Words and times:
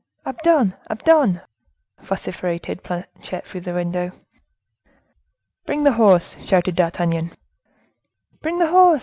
"Abdon! 0.25 0.73
Abdon!" 0.89 1.41
vociferated 2.01 2.81
Planchet, 2.81 3.45
from 3.45 3.61
the 3.61 3.73
window. 3.75 4.13
"Bring 5.67 5.83
the 5.83 5.91
horse!" 5.93 6.43
shouted 6.43 6.75
D'Artagnan. 6.75 7.33
"Bring 8.41 8.57
the 8.57 8.69
horse!" 8.71 8.99